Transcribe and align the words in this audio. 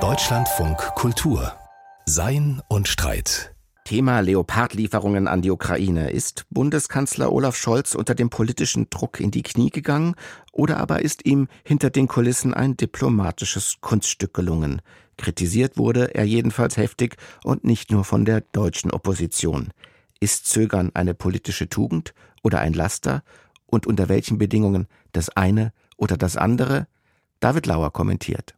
Deutschlandfunk 0.00 0.78
Kultur 0.94 1.52
Sein 2.06 2.62
und 2.68 2.88
Streit 2.88 3.54
Thema 3.84 4.20
Leopardlieferungen 4.20 5.28
an 5.28 5.42
die 5.42 5.50
Ukraine. 5.50 6.08
Ist 6.08 6.46
Bundeskanzler 6.48 7.30
Olaf 7.30 7.56
Scholz 7.56 7.94
unter 7.94 8.14
dem 8.14 8.30
politischen 8.30 8.88
Druck 8.88 9.20
in 9.20 9.30
die 9.30 9.42
Knie 9.42 9.68
gegangen 9.68 10.14
oder 10.50 10.78
aber 10.78 11.02
ist 11.02 11.26
ihm 11.26 11.48
hinter 11.62 11.90
den 11.90 12.08
Kulissen 12.08 12.54
ein 12.54 12.74
diplomatisches 12.74 13.82
Kunststück 13.82 14.32
gelungen? 14.32 14.80
Kritisiert 15.18 15.76
wurde 15.76 16.14
er 16.14 16.24
jedenfalls 16.24 16.78
heftig 16.78 17.18
und 17.44 17.64
nicht 17.64 17.90
nur 17.90 18.04
von 18.04 18.24
der 18.24 18.40
deutschen 18.40 18.92
Opposition. 18.92 19.74
Ist 20.20 20.46
Zögern 20.46 20.90
eine 20.94 21.12
politische 21.12 21.68
Tugend 21.68 22.14
oder 22.42 22.60
ein 22.60 22.72
Laster? 22.72 23.22
Und 23.66 23.86
unter 23.86 24.08
welchen 24.08 24.38
Bedingungen 24.38 24.86
das 25.12 25.28
eine 25.28 25.74
oder 25.98 26.16
das 26.16 26.38
andere? 26.38 26.86
David 27.40 27.64
Lauer 27.64 27.90
kommentiert. 27.90 28.54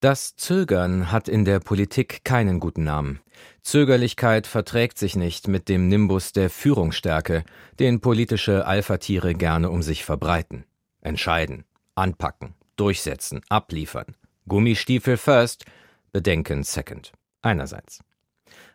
Das 0.00 0.36
Zögern 0.36 1.10
hat 1.10 1.28
in 1.28 1.46
der 1.46 1.60
Politik 1.60 2.24
keinen 2.24 2.60
guten 2.60 2.84
Namen. 2.84 3.20
Zögerlichkeit 3.62 4.46
verträgt 4.46 4.98
sich 4.98 5.16
nicht 5.16 5.48
mit 5.48 5.68
dem 5.68 5.88
Nimbus 5.88 6.32
der 6.32 6.50
Führungsstärke, 6.50 7.42
den 7.80 8.00
politische 8.00 8.66
Alphatiere 8.66 9.34
gerne 9.34 9.70
um 9.70 9.82
sich 9.82 10.04
verbreiten. 10.04 10.64
Entscheiden, 11.00 11.64
anpacken, 11.94 12.54
durchsetzen, 12.76 13.40
abliefern. 13.48 14.14
Gummistiefel 14.46 15.16
first, 15.16 15.64
Bedenken 16.12 16.64
second. 16.64 17.12
Einerseits. 17.40 18.00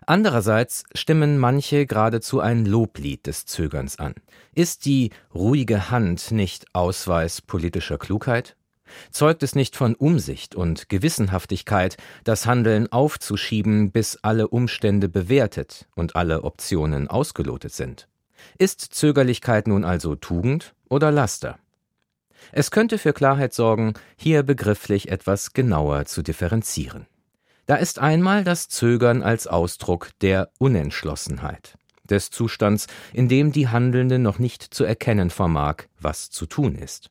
Andererseits 0.06 0.84
stimmen 0.96 1.38
manche 1.38 1.86
geradezu 1.86 2.40
ein 2.40 2.66
Loblied 2.66 3.28
des 3.28 3.46
Zögerns 3.46 4.00
an. 4.00 4.16
Ist 4.54 4.86
die 4.86 5.12
ruhige 5.34 5.92
Hand 5.92 6.32
nicht 6.32 6.66
Ausweis 6.74 7.42
politischer 7.42 7.98
Klugheit? 7.98 8.58
Zeugt 9.12 9.44
es 9.44 9.56
nicht 9.56 9.76
von 9.76 9.96
Umsicht 9.96 10.56
und 10.56 10.90
Gewissenhaftigkeit, 10.90 11.98
das 12.24 12.46
Handeln 12.46 12.92
aufzuschieben, 12.92 13.92
bis 13.92 14.18
alle 14.22 14.48
Umstände 14.48 15.10
bewertet 15.10 15.88
und 15.96 16.16
alle 16.16 16.44
Optionen 16.44 17.08
ausgelotet 17.08 17.74
sind? 17.74 18.08
Ist 18.58 18.82
Zögerlichkeit 18.82 19.68
nun 19.68 19.86
also 19.86 20.16
Tugend 20.16 20.74
oder 20.90 21.12
Laster? 21.12 21.58
Es 22.52 22.72
könnte 22.72 22.98
für 22.98 23.14
Klarheit 23.14 23.54
sorgen, 23.54 23.94
hier 24.18 24.44
begrifflich 24.44 25.10
etwas 25.10 25.54
genauer 25.54 26.06
zu 26.06 26.22
differenzieren. 26.22 27.08
Da 27.66 27.76
ist 27.76 28.00
einmal 28.00 28.44
das 28.44 28.68
Zögern 28.68 29.24
als 29.24 29.48
Ausdruck 29.48 30.10
der 30.20 30.52
Unentschlossenheit, 30.60 31.78
des 32.04 32.30
Zustands, 32.30 32.88
in 33.14 33.30
dem 33.30 33.54
die 33.54 33.70
Handelnde 33.70 34.20
noch 34.20 34.38
nicht 34.38 34.62
zu 34.62 34.84
erkennen 34.84 35.30
vermag, 35.30 35.84
was 36.00 36.30
zu 36.30 36.46
tun 36.46 36.76
ist. 36.76 37.10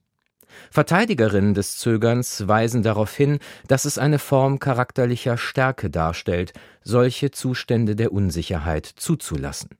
Verteidigerinnen 0.70 1.55
des 1.55 1.77
Zögerns 1.77 2.47
weisen 2.48 2.83
darauf 2.83 3.14
hin, 3.14 3.39
dass 3.69 3.84
es 3.84 3.98
eine 3.98 4.19
Form 4.19 4.58
charakterlicher 4.58 5.36
Stärke 5.36 5.91
darstellt, 5.91 6.53
solche 6.83 7.31
Zustände 7.31 7.97
der 7.97 8.12
Unsicherheit 8.12 8.86
zuzulassen. 8.86 9.70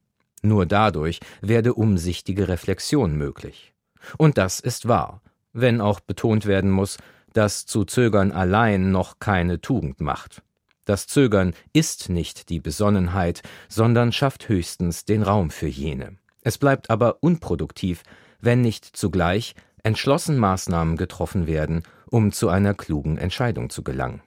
Nur 0.43 0.67
dadurch 0.67 1.21
werde 1.41 1.75
umsichtige 1.75 2.49
Reflexion 2.49 3.17
möglich. 3.17 3.73
Und 4.19 4.39
das 4.39 4.61
ist 4.61 4.89
wahr, 4.89 5.23
wenn 5.53 5.81
auch 5.81 6.01
betont 6.01 6.47
werden 6.47 6.71
muss, 6.71 6.99
dass 7.33 7.67
zu 7.67 7.85
Zögern 7.85 8.33
allein 8.33 8.91
noch 8.91 9.19
keine 9.19 9.61
Tugend 9.61 10.01
macht. 10.01 10.43
Das 10.85 11.07
Zögern 11.07 11.55
ist 11.73 12.09
nicht 12.09 12.49
die 12.49 12.59
Besonnenheit, 12.59 13.43
sondern 13.69 14.11
schafft 14.13 14.49
höchstens 14.49 15.05
den 15.05 15.23
Raum 15.23 15.51
für 15.51 15.69
jene. 15.69 16.17
Es 16.43 16.59
bleibt 16.59 16.91
aber 16.91 17.19
unproduktiv, 17.21 18.03
wenn 18.41 18.61
nicht 18.61 18.85
zugleich 18.85 19.55
entschlossen 19.83 20.39
Maßnahmen 20.39 20.97
getroffen 20.97 21.47
werden, 21.47 21.83
um 22.11 22.33
zu 22.33 22.49
einer 22.49 22.75
klugen 22.75 23.19
Entscheidung 23.19 23.71
zu 23.71 23.83
gelangen. 23.83 24.23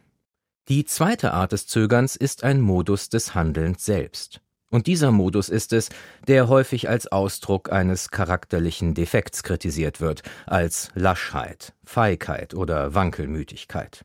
Die 0.68 0.86
zweite 0.86 1.32
Art 1.32 1.52
des 1.52 1.68
Zögerns 1.68 2.16
ist 2.16 2.44
ein 2.44 2.60
Modus 2.60 3.10
des 3.10 3.36
Handelns 3.36 3.86
selbst. 3.86 4.42
Und 4.72 4.88
dieser 4.88 5.12
Modus 5.12 5.48
ist 5.48 5.74
es, 5.74 5.90
der 6.28 6.50
häufig 6.50 6.90
als 6.90 7.08
Ausdruck 7.08 7.72
eines 7.72 8.10
charakterlichen 8.10 8.96
Defekts 8.96 9.44
kritisiert 9.44 10.02
wird, 10.02 10.24
als 10.48 10.90
Laschheit, 10.96 11.74
Feigheit 11.84 12.56
oder 12.56 12.96
Wankelmütigkeit. 12.96 14.04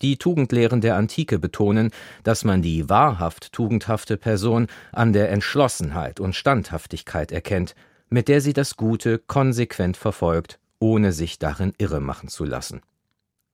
Die 0.00 0.16
Tugendlehren 0.16 0.80
der 0.80 0.96
Antike 0.96 1.38
betonen, 1.38 1.90
dass 2.24 2.42
man 2.42 2.62
die 2.62 2.88
wahrhaft 2.88 3.52
tugendhafte 3.52 4.16
Person 4.16 4.66
an 4.92 5.12
der 5.12 5.30
Entschlossenheit 5.30 6.18
und 6.18 6.34
Standhaftigkeit 6.34 7.30
erkennt, 7.30 7.76
mit 8.08 8.28
der 8.28 8.40
sie 8.40 8.54
das 8.54 8.76
Gute 8.76 9.18
konsequent 9.18 9.96
verfolgt 9.96 10.58
ohne 10.82 11.12
sich 11.12 11.38
darin 11.38 11.72
irre 11.78 12.00
machen 12.00 12.28
zu 12.28 12.44
lassen. 12.44 12.82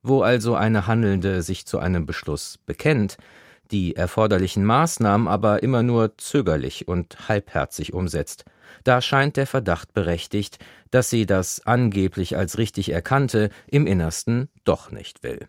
Wo 0.03 0.23
also 0.23 0.55
eine 0.55 0.87
Handelnde 0.87 1.43
sich 1.43 1.67
zu 1.67 1.79
einem 1.79 2.07
Beschluss 2.07 2.59
bekennt, 2.65 3.19
die 3.71 3.95
erforderlichen 3.97 4.65
Maßnahmen 4.65 5.29
aber 5.29 5.63
immer 5.63 5.83
nur 5.83 6.17
zögerlich 6.17 6.89
und 6.89 7.29
halbherzig 7.29 7.93
umsetzt, 7.93 8.47
da 8.83 9.03
scheint 9.03 9.37
der 9.37 9.47
Verdacht 9.47 9.93
berechtigt, 9.93 10.59
dass 10.91 11.11
sie 11.11 11.27
das 11.27 11.67
angeblich 11.67 12.35
als 12.37 12.57
richtig 12.57 12.91
Erkannte 12.91 13.51
im 13.67 13.87
Innersten 13.87 14.49
doch 14.65 14.91
nicht 14.91 15.23
will. 15.23 15.49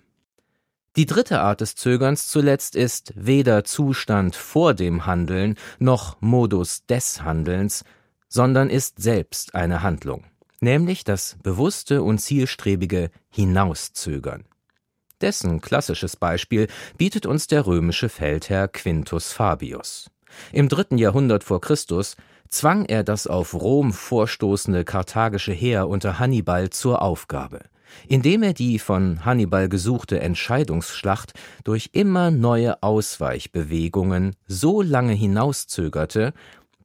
Die 0.97 1.05
dritte 1.05 1.39
Art 1.39 1.61
des 1.61 1.75
Zögerns 1.75 2.27
zuletzt 2.27 2.75
ist 2.75 3.13
weder 3.15 3.63
Zustand 3.63 4.35
vor 4.35 4.73
dem 4.73 5.05
Handeln 5.05 5.55
noch 5.77 6.19
Modus 6.19 6.85
des 6.87 7.21
Handelns, 7.21 7.85
sondern 8.27 8.69
ist 8.69 9.01
selbst 9.01 9.55
eine 9.55 9.81
Handlung 9.81 10.25
nämlich 10.61 11.03
das 11.03 11.37
bewusste 11.43 12.03
und 12.03 12.19
zielstrebige 12.19 13.11
Hinauszögern. 13.29 14.45
Dessen 15.21 15.59
klassisches 15.59 16.15
Beispiel 16.15 16.67
bietet 16.97 17.25
uns 17.25 17.47
der 17.47 17.65
römische 17.65 18.09
Feldherr 18.09 18.67
Quintus 18.67 19.33
Fabius. 19.33 20.09
Im 20.51 20.69
dritten 20.69 20.97
Jahrhundert 20.97 21.43
vor 21.43 21.59
Christus 21.59 22.15
zwang 22.49 22.85
er 22.85 23.03
das 23.03 23.27
auf 23.27 23.53
Rom 23.53 23.93
vorstoßende 23.93 24.85
karthagische 24.85 25.51
Heer 25.51 25.87
unter 25.87 26.19
Hannibal 26.19 26.69
zur 26.69 27.01
Aufgabe, 27.01 27.61
indem 28.07 28.43
er 28.43 28.53
die 28.53 28.79
von 28.79 29.25
Hannibal 29.25 29.69
gesuchte 29.69 30.19
Entscheidungsschlacht 30.19 31.33
durch 31.63 31.89
immer 31.93 32.31
neue 32.31 32.81
Ausweichbewegungen 32.81 34.35
so 34.47 34.81
lange 34.81 35.13
hinauszögerte, 35.13 36.33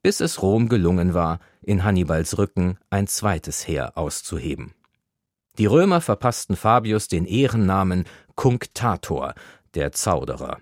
bis 0.01 0.19
es 0.19 0.41
Rom 0.41 0.69
gelungen 0.69 1.13
war, 1.13 1.39
in 1.65 1.83
Hannibals 1.83 2.37
Rücken 2.37 2.77
ein 2.89 3.07
zweites 3.07 3.67
Heer 3.67 3.97
auszuheben. 3.97 4.73
Die 5.57 5.65
Römer 5.65 6.01
verpassten 6.01 6.55
Fabius 6.55 7.07
den 7.07 7.25
Ehrennamen 7.25 8.05
Cunctator, 8.35 9.33
der 9.73 9.91
Zauderer. 9.91 10.59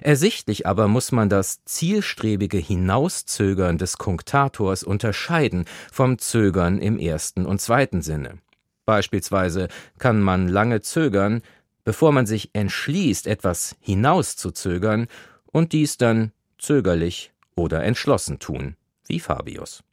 Ersichtlich 0.00 0.66
aber 0.66 0.88
muss 0.88 1.12
man 1.12 1.28
das 1.28 1.64
zielstrebige 1.64 2.56
Hinauszögern 2.56 3.78
des 3.78 3.98
Cunctators 3.98 4.82
unterscheiden 4.82 5.66
vom 5.92 6.18
Zögern 6.18 6.78
im 6.78 6.98
ersten 6.98 7.44
und 7.44 7.60
zweiten 7.60 8.02
Sinne. 8.02 8.38
Beispielsweise 8.86 9.68
kann 9.98 10.20
man 10.20 10.48
lange 10.48 10.80
zögern, 10.80 11.42
bevor 11.84 12.12
man 12.12 12.26
sich 12.26 12.50
entschließt, 12.54 13.26
etwas 13.26 13.76
hinauszuzögern, 13.80 15.06
und 15.52 15.72
dies 15.72 15.98
dann 15.98 16.32
zögerlich 16.58 17.32
oder 17.54 17.84
entschlossen 17.84 18.40
tun, 18.40 18.76
wie 19.06 19.20
Fabius. 19.20 19.84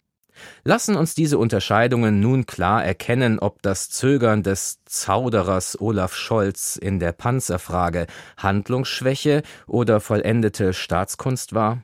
Lassen 0.63 0.95
uns 0.95 1.15
diese 1.15 1.37
Unterscheidungen 1.37 2.19
nun 2.19 2.45
klar 2.45 2.83
erkennen, 2.83 3.39
ob 3.39 3.61
das 3.61 3.89
Zögern 3.89 4.43
des 4.43 4.79
Zauderers 4.85 5.79
Olaf 5.79 6.15
Scholz 6.15 6.75
in 6.75 6.99
der 6.99 7.11
Panzerfrage 7.11 8.07
Handlungsschwäche 8.37 9.43
oder 9.67 9.99
vollendete 9.99 10.73
Staatskunst 10.73 11.53
war? 11.53 11.83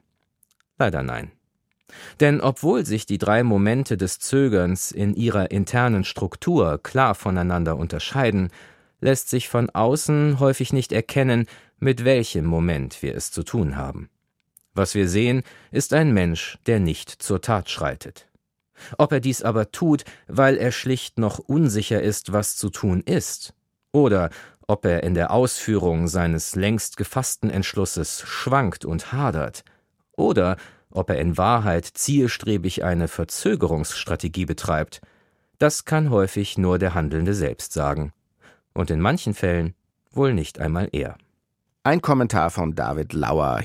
Leider 0.77 1.03
nein. 1.03 1.31
Denn 2.19 2.41
obwohl 2.41 2.85
sich 2.85 3.05
die 3.05 3.17
drei 3.17 3.43
Momente 3.43 3.97
des 3.97 4.19
Zögerns 4.19 4.91
in 4.91 5.15
ihrer 5.15 5.51
internen 5.51 6.03
Struktur 6.03 6.79
klar 6.81 7.15
voneinander 7.15 7.77
unterscheiden, 7.77 8.49
lässt 8.99 9.29
sich 9.29 9.49
von 9.49 9.69
außen 9.69 10.39
häufig 10.39 10.73
nicht 10.73 10.91
erkennen, 10.91 11.47
mit 11.79 12.05
welchem 12.05 12.45
Moment 12.45 13.01
wir 13.01 13.15
es 13.15 13.31
zu 13.31 13.43
tun 13.43 13.77
haben. 13.77 14.09
Was 14.73 14.95
wir 14.95 15.07
sehen, 15.07 15.43
ist 15.71 15.93
ein 15.93 16.13
Mensch, 16.13 16.57
der 16.67 16.79
nicht 16.79 17.09
zur 17.09 17.41
Tat 17.41 17.69
schreitet. 17.69 18.27
Ob 18.97 19.12
er 19.12 19.19
dies 19.19 19.41
aber 19.41 19.71
tut, 19.71 20.03
weil 20.27 20.57
er 20.57 20.71
schlicht 20.71 21.19
noch 21.19 21.39
unsicher 21.39 22.01
ist, 22.01 22.33
was 22.33 22.56
zu 22.56 22.69
tun 22.69 23.01
ist, 23.01 23.53
oder 23.91 24.29
ob 24.68 24.85
er 24.85 25.03
in 25.03 25.13
der 25.13 25.31
Ausführung 25.31 26.07
seines 26.07 26.56
längst 26.56 26.97
gefassten 26.97 27.50
Entschlusses 27.50 28.21
schwankt 28.25 28.85
und 28.85 29.13
hadert, 29.13 29.63
oder 30.12 30.57
ob 30.89 31.09
er 31.09 31.19
in 31.19 31.38
Wahrheit 31.38 31.85
zielstrebig 31.85 32.83
eine 32.83 33.07
Verzögerungsstrategie 33.07 34.45
betreibt, 34.45 35.01
das 35.57 35.85
kann 35.85 36.09
häufig 36.09 36.57
nur 36.57 36.79
der 36.79 36.94
Handelnde 36.94 37.33
selbst 37.33 37.74
sagen, 37.74 38.13
und 38.74 38.91
in 38.91 39.00
manchen 39.00 39.33
Fällen 39.33 39.74
wohl 40.12 40.33
nicht 40.33 40.59
einmal 40.59 40.89
er. 40.91 41.18
Ein 41.83 42.01
Kommentar 42.01 42.51
von 42.51 42.75
David 42.75 43.13
Lauer. 43.13 43.62